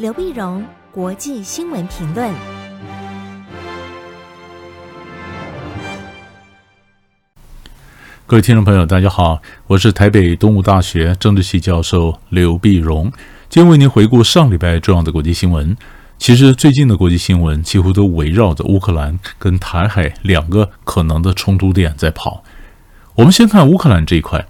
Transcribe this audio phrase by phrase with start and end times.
[0.00, 2.32] 刘碧荣，国际新闻评论。
[8.26, 13.12] 各位听众朋友，大家好，我是台北东吴大学政治系教授刘碧荣，
[13.50, 15.76] 今天为您回顾上礼拜重要的国际新闻。
[16.16, 22.42] 其实最近的国际新闻几乎都围绕着乌克兰跟台海两个可能的冲突点在跑。
[23.16, 24.46] 我们先看乌克兰这一块，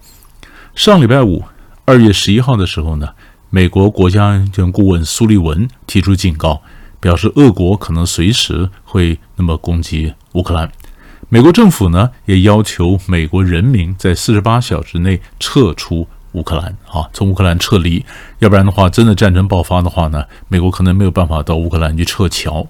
[0.76, 1.42] 上礼拜五，
[1.86, 3.08] 二月十一号的时候呢。
[3.52, 6.62] 美国国家安全顾问苏利文提出警告，
[7.00, 10.70] 表示俄国可能随时会那么攻击乌克兰。
[11.28, 18.04] 美国政府呢也要求美国人民在四十八小时内撤出乌克兰，啊，从乌克兰撤离，
[18.38, 22.64] 要不然的话，真的战争爆发的话呢，美国可能没有办法到乌克兰去撤侨。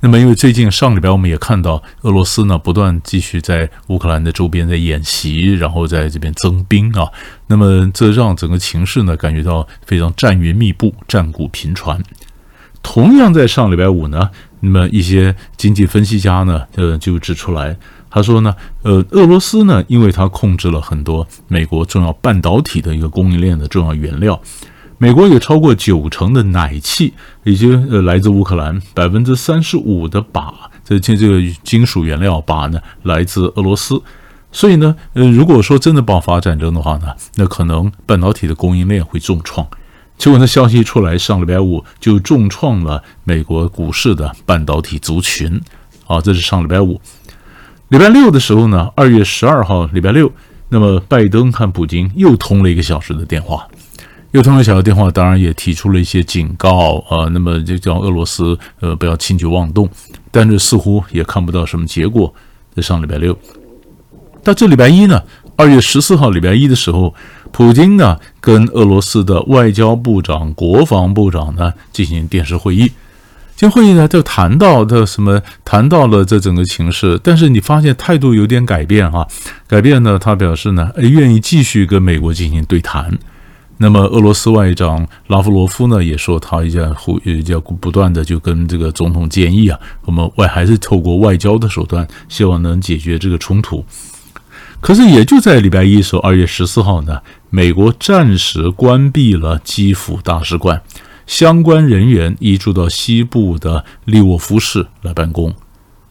[0.00, 7.08] 那么，因为最近上礼拜我们也看到俄罗斯呢不断继续在乌克兰的周边在演习，然后在这边增兵啊，
[7.48, 12.00] 那么这让整个情势呢感觉到非常战云密布、战鼓频传。
[12.80, 14.30] 同样在上礼拜五呢，
[14.60, 17.76] 那么一些经济分析家呢呃就指出来，
[18.08, 24.40] 他说呢，呃，俄罗斯呢因为它控制了很多美国重要半导体的一个供应链的重要原料。
[25.00, 30.52] 美国有超过九成的奶气，已经呃来自乌克兰，百分之三十五的靶，
[30.84, 34.02] 这这这个金属原料靶呢来自俄罗斯，
[34.50, 39.64] 所以呢，呃，如果说真的爆发战争的话呢，那可能半导体的供应链会重创。
[40.16, 45.60] 结果呢，消息一出来，上礼拜五就重创了美国股市的半导体族群。
[46.04, 47.00] 好，这是上礼拜五。
[47.90, 50.32] 礼拜六的时候呢，二月十二号，礼拜六，
[50.70, 53.68] 那么拜登和普京又通了一个小时的电话。
[54.32, 59.88] 又通了小的电话，当然也提出了一些警告啊、呃，那么就叫俄罗斯呃不要轻举妄动，
[60.30, 62.32] 但是似乎也看不到什么结果。
[62.74, 63.36] 在上礼拜六，
[64.44, 65.22] 到这礼拜一呢，
[65.56, 67.14] 二月十四号礼拜一的时候，
[67.50, 72.92] 普京呢跟俄罗斯的外交部长、国防部长呢进行电视会议。
[73.56, 75.42] 这会议呢就谈到的什么？
[75.64, 79.26] 谈到了这整个情势，但是你发现态度有点改变啊，
[79.66, 83.18] 改变呢，他表示呢，愿意继续跟美国进行对谈。
[83.80, 93.84] 那么，俄罗斯外长拉夫罗夫呢也说，他也在呼，也在不断的就跟这个总统建议啊，我们外还是透过外交的手段，希望能解决这个冲突。
[94.80, 100.82] 可是，也就在礼拜一的时候，二月十四号呢，美国暂时关闭了基辅大使馆，
[101.26, 105.54] 相关人员移驻到西部的利沃夫市来办公。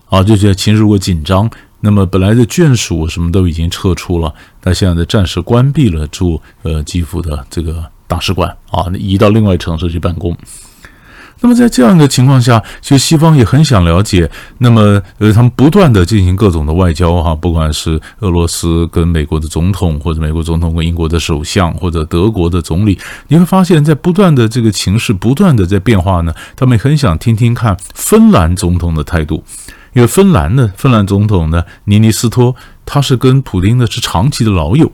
[0.05, 1.49] 啊，就觉得情势如果紧张。
[1.79, 10.35] 那么本来的眷属什么都已经撤出了，他现在暂时关闭了驻呃基辅的这个大使馆啊，移到另外城市去办公。
[11.39, 14.27] 那么在这样的情况下，其实西方也很想了解，
[14.57, 29.43] 那么呃他们不断的进行各种的外交哈，不管是俄罗斯跟美国的总统，或者美国总统跟英国的首相，或者德国的总理，你会发现在不断的这个情势不断的在变化呢，他们也很想听听看芬兰总统的态度。
[29.93, 32.55] 因为芬兰呢芬兰总统呢，尼尼斯托，
[32.85, 34.91] 他是跟普丁呢是长期的老友。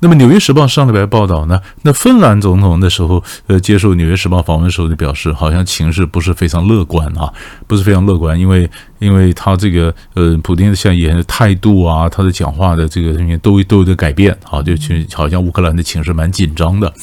[0.00, 7.32] 那么《纽约时报》上礼拜报道呢，那芬兰总统的时候，呃，接受《纽约时报》访问的时候就表示，好像情势不是非常乐观啊，
[7.66, 16.94] 不是非常乐观，因为因为他这个呃，普丁的现在的态度啊，他的讲话的这个东西都都有点改变啊，就去好像乌克兰的情势蛮紧张的。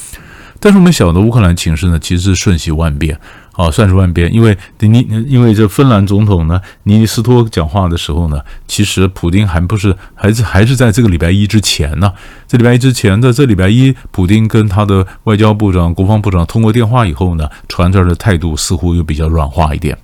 [0.58, 3.20] 但是我们晓得乌克兰情势呢，其实瞬息万变。
[3.56, 12.12] 啊，算是万变，因为尼，因为这芬兰总统呢，尼尼斯托讲话的时候呢，其实普丁还不是，还是还是在这个礼拜一之前呢。
[12.46, 19.96] 这礼拜一之前，在这礼拜一，普丁跟他的外交部长、国防部长通过电话以后呢，传出来的态度似乎又比较软化一点。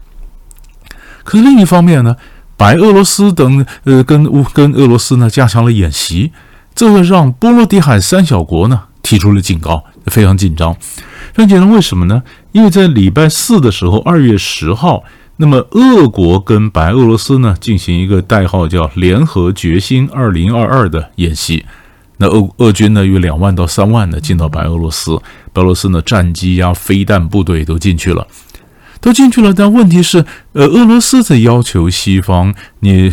[1.23, 2.17] 可是另一方面呢，
[2.57, 6.33] 白俄罗斯等呃跟乌跟俄罗斯呢加强了演习，
[6.75, 10.75] 这会让波罗的海三小国呢提出了警告，非常紧张。
[11.35, 12.23] 非常紧张，为什么呢？
[12.53, 15.03] 因为在礼拜四的时候，二月十号，
[15.39, 21.65] 那么俄国跟白俄罗斯呢进行一个代号叫“联合决心二零二二”的演习，
[22.19, 25.19] 那俄俄军呢有两万到三万呢进到白俄罗斯，
[25.53, 28.27] 白俄罗斯呢战机呀、飞弹部队都进去了。
[29.03, 33.11] 都进去了，但问题是，呃，俄罗斯在要求西方，你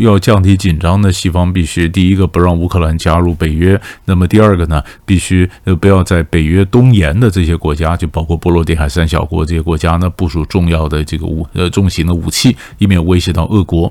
[0.00, 13.90] 要降低紧张的，西方必须第一个不让乌克兰加入北约，那么第二个呢，必须呃不要在北约东沿的这些国家，就包括波罗的海三小国这些国家呢，部署重要的这个武呃重型的武器，以免威胁到俄国。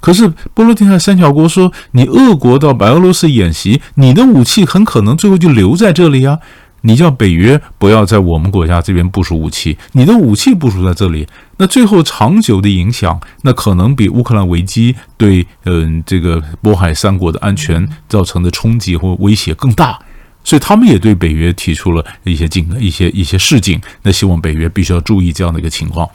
[0.00, 6.40] 可是波罗的海三小国说，你俄国到白俄罗斯演习，你的武器很可能最后就留在这里呀。
[6.86, 11.26] 你叫北约不要在我们国家这边部署武器，你的武器部署在这里，
[11.56, 19.98] 那最后长久的影响，那可能比乌克兰危机对嗯这个波海三国的安全造成的冲击或威胁更大。
[20.44, 26.06] 所以他们也对北约提出了一些警、一些一些示警，那希望北约必须要注意这样的一个情况。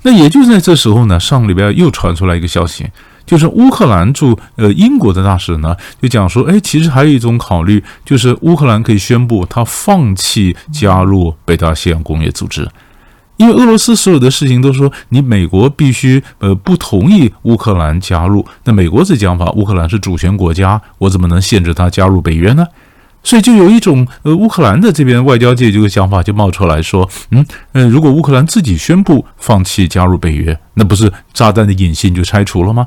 [0.00, 2.86] 那也就在这时候呢，上个礼拜又传出来一个消息，
[3.26, 12.68] 就是乌克兰驻呃英国的大使呢就讲说，哎，其实还有一种考虑，就是乌克兰可以宣布他放弃加入北大西洋工业组织。
[13.36, 22.64] 因为俄罗斯所有的事情都说你美国必须呃不同意乌克兰加入，那美国这讲法，乌克兰是主权国家，我怎么能限制他加入北约呢？
[23.24, 32.86] 所以就有一种呃乌克兰的这边外交界这个想法就冒出来说，嗯嗯，如果乌克兰自己宣布放弃加入北约，那不是炸弹的引信就拆除了吗？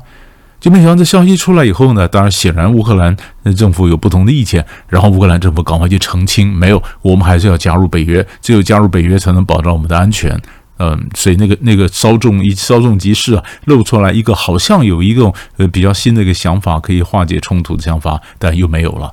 [0.60, 3.16] 就没想到这消息出来以后呢，当然显然乌克兰
[3.56, 10.40] 政府有不同的意见，然后乌克兰政府赶快去澄清，没有，我们还是要加入北约，只有加入北约才能保障我们的安全。
[10.80, 19.12] 嗯，所以那个那个稍纵一稍纵即逝啊，露出来一个好像有一个呃比较新的一个想法可以化解冲突的想法，但又没有了。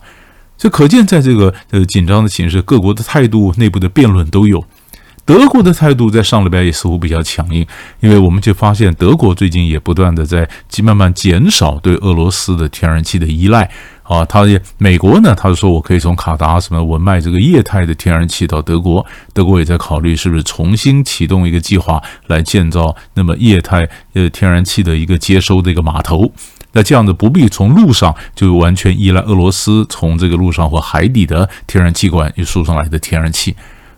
[0.58, 4.64] 这可见在这个呃紧张的形势，各国的态度、内部的辩论都有。
[5.26, 7.66] 德国的态度在上礼拜也似乎比较强硬，
[8.00, 10.48] 因为我们就发现德国最近也不断的在
[10.84, 13.68] 慢慢减少对俄罗斯的天然气的依赖
[14.04, 14.24] 啊。
[14.24, 26.32] 他也美国呢，他就说我可以从卡达什么我卖这个液态的天然气到德国，德国也在考虑是不是重新启动一个计划来建造那么液态呃天然气的一个接收的一个码头。
[26.74, 33.56] 那这样子不必从路上就完全依赖俄罗斯从这个路上或海底的天然气管又输上来的天然气。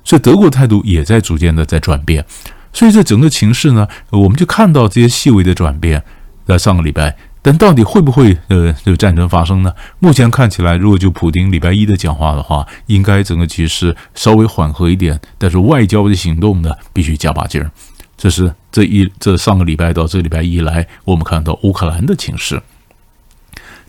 [0.07, 2.25] 所以德国态度也在逐渐的在转变，
[2.71, 6.01] 所以这整个情势呢，我们就看到这些细微的转变。
[6.45, 9.74] 在上个礼拜，但到底会不会呃这个战争发生呢？
[10.00, 17.69] 目前看起来，如果就普丁礼拜一的讲话的话，应该整个局势稍微缓和一点，但是外交的行动呢，必须加把劲儿。
[18.15, 22.62] 这是这一这上个礼拜到这礼拜一来，我们看到乌克兰的情势。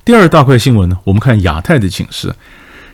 [0.04, 2.34] 第二大块新闻呢，我们看亚太的情势。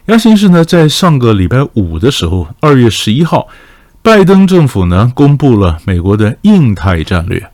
[0.06, 3.48] 亚形势呢，在上个礼拜五的时候，二月十一号，
[4.02, 7.50] 拜登政府呢公布了美国的印太战略。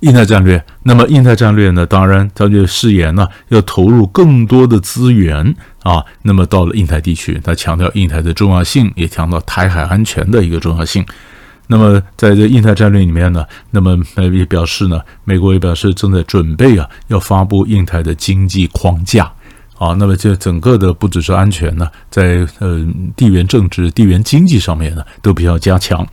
[0.00, 6.02] 印太战略，那么印太战略呢，当然他就誓言呢要投入更多的资源啊。
[6.22, 11.04] 那么到了印太地区，他强调印太的重要性，也强调台海安全的一个重要性。
[11.66, 13.98] 那么在这印太战略里面呢，那么
[14.32, 19.30] 也表示呢，美国也表示正在准备啊，要发布印太的经济框架。
[19.80, 22.86] 啊，那么这整个的不只是安全呢，在呃
[23.16, 26.06] 地缘政治、地缘经济上面呢，都比较加强。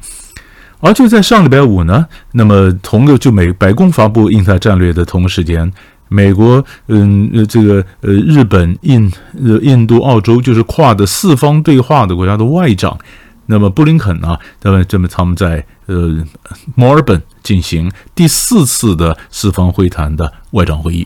[0.80, 5.70] 而就在上礼拜五呢，那么同个就美白宫发布印太战略的同时间，
[6.08, 9.12] 美国嗯呃这个呃日本、印
[9.44, 12.98] 呃印度、澳洲就是跨的四方对话的国家的外长，
[13.48, 16.26] 那么布林肯呢，那么这么他们在呃
[16.76, 21.06] 墨尔本进行第四次的四方会谈的外长会议。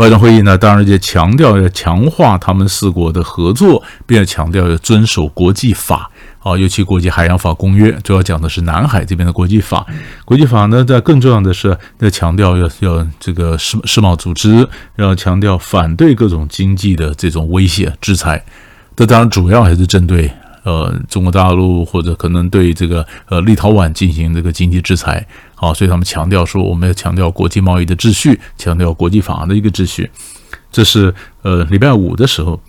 [0.00, 9.86] 外长会议呢，当然也强调要强化他们四国的合作，并且强调要遵守国际法啊，尤其国际海洋法公约，主要讲的是南海这边的国际法。
[10.24, 14.66] 国际法呢，在更重要的是要强调要要这个世世贸组织，
[14.96, 18.42] 要强调反对各种经济的这种威胁制裁。
[18.96, 20.32] 这当然主要还是针对。
[20.62, 30.10] 呃，中国大陆或者可能对这个呃立陶宛进行这个经济制裁，好，所以他们强调说，我们要强调国际贸易的秩序，强调国际法的一个秩序。
[30.70, 32.60] 这是呃礼拜五的时候，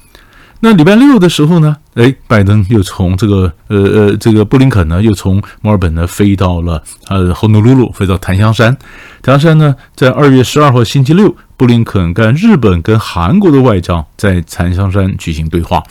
[0.62, 8.76] 那礼拜六的时候呢，哎，拜登又从这个呃呃这个布林肯呢，又从墨尔本呢飞到了呃霍努鲁鲁，飞到檀香山。
[9.22, 15.84] 檀香山呢，在二月十二号星期六，布林肯跟日本跟韩国的外长在檀香山举行对话。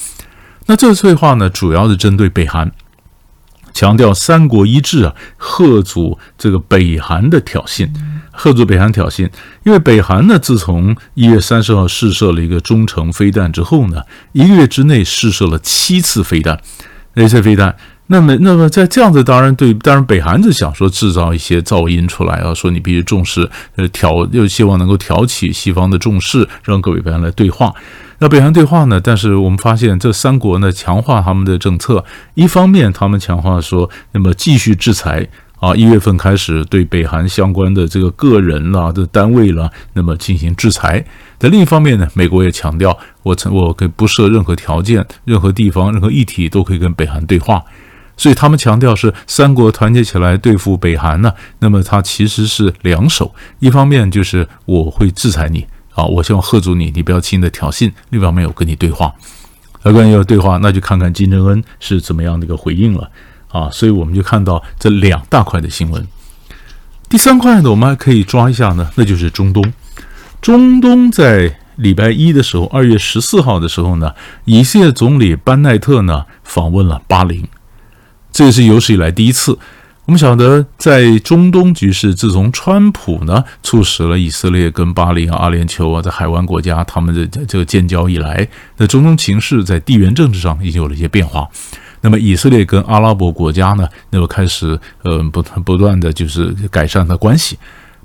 [0.71, 2.71] 那这次对话呢，主要是针对北韩，
[3.75, 7.91] 强调三国一致啊，贺阻这个北韩的挑衅，
[8.31, 9.29] 贺阻北韩挑衅。
[9.65, 16.61] 因为北韩呢，自从一月三十号试射了一个中程飞弹之后呢，一个月之内试射了七次飞弹，
[17.15, 17.75] 那些飞弹。
[18.13, 27.73] 那么，那么在这样子，当然对，当然北韩是想说制造一些噪音出来啊，说你必须重视，呃，挑又希望能够挑起西方的重视，让各位北韩来对话。
[28.19, 29.01] 那北韩对话呢？
[29.01, 35.29] 但是我们发现这三国呢，强化他们的政策，一方面他们强化说，那么继续制裁
[35.61, 41.05] 啊，一月份开始对北韩相关的这个个人啦、的单位啦，那么进行制裁。
[41.39, 47.63] 在另一方面呢，美国也强调，我曾我可以不设任何条件，任何地方、任何议题都可以跟北韩对话。
[48.21, 59.11] 所以他们强调是三国团结起来对付北韩呢，那么它其实是两手，一方面就是我会制裁你啊，我希望吓阻你，你不要轻易的挑衅；另一方面我跟你对话，
[59.81, 63.11] 而关于要对话，那就看看金正恩是怎么样的一个回应了
[63.49, 63.71] 啊。
[63.71, 66.07] 所以我们就看到这两大块的新闻。
[67.09, 69.65] 第三块呢，我们还可以抓一下呢，那就是中东。
[70.43, 74.13] 中东在礼拜一的时候，二月十四号的时候呢，
[74.45, 77.49] 以色列总理班奈特呢访问了巴林，
[78.33, 79.59] 这也是有史以来第一次。
[80.07, 91.49] 我们晓得，在中东局势，自从川普呢促使了以色列跟巴林、阿联酋啊，在海湾国家他们的这个建交以来，那中东情势在地缘政治上已经有了一些变化。
[92.01, 97.57] 那么以色列跟阿拉伯国家呢，那么开始呃不不断的就是改善的关系。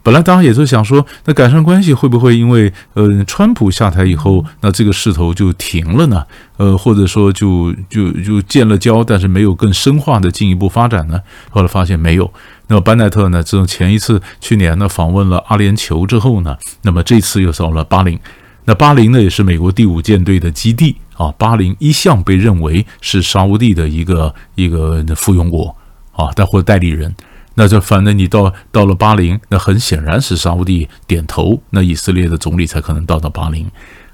[0.05, 6.23] 本来大家也是想说，那改善关系会不会因为呃川普下台以后，那这个势头就停了呢？
[6.57, 11.19] 呃，或者说就就就建了交，但是没有更深化的进一步发展呢？
[11.49, 12.31] 后来发现没有。
[12.67, 18.19] 那么班奈特呢，自从前一次去年呢访问了阿联酋之后呢，那么这次又到了巴林。
[18.65, 21.33] 那巴林呢也是美国第五舰队的基地啊。
[21.35, 25.75] 巴林一向被认为是沙乌地的一个一个附庸国
[26.11, 27.15] 啊，但或者代理人。
[27.55, 33.65] 那就反正你到到了巴林，那很显然是沙乌地点头，那以色列的总理才可能到到巴林。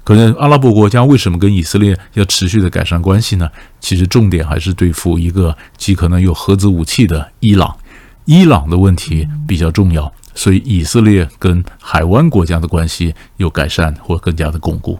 [0.04, 3.48] 可能阿拉伯国家为什么跟以色列要持续的改善关系呢？
[3.78, 7.76] 其实重点还是对付一个极可能有核子武器的伊朗，
[8.24, 14.98] 伊朗的问题比较重要，所以以色列跟海湾国家的关系有改善或更加的巩固。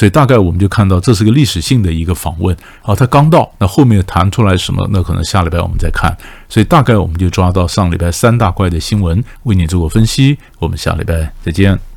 [0.00, 6.16] 所以大概我们就看到这是个历史性的一个访问，啊，他刚到，那后面谈出来什么，那可能下礼拜我们再看。
[6.48, 10.38] 所以大概我们就抓到上礼拜三大块的新闻，为你做个分析。
[10.58, 11.89] 我们下礼拜再见。